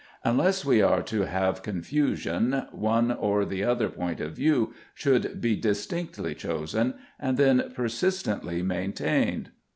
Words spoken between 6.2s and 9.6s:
chosen, and then persistently maintained.